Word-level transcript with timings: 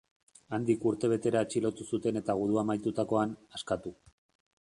Handik 0.57 0.85
urtebetera 0.91 1.43
atxilotu 1.47 1.85
zuten 1.97 2.17
eta 2.23 2.37
gudua 2.41 2.63
amaitutakoan, 2.65 3.35
askatu. 3.59 3.93